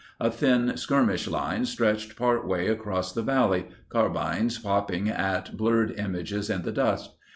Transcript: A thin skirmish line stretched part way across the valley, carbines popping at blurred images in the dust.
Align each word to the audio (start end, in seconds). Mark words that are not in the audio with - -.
A 0.19 0.31
thin 0.31 0.75
skirmish 0.77 1.27
line 1.27 1.63
stretched 1.65 2.15
part 2.15 2.47
way 2.47 2.65
across 2.67 3.13
the 3.13 3.21
valley, 3.21 3.67
carbines 3.89 4.57
popping 4.57 5.09
at 5.09 5.55
blurred 5.55 5.91
images 5.91 6.49
in 6.49 6.63
the 6.63 6.71
dust. 6.71 7.11